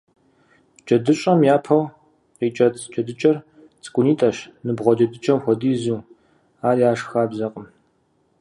[0.85, 1.83] ДжэдыщӀэм япэу
[2.37, 3.37] къикӀэцӀ джэдыкӀэр
[3.83, 5.99] цӀыкӀунитӀэщ, ныбгъуэ джэдыкӀэм хуэдизу,
[6.67, 7.65] ар яшх хабзэкъым.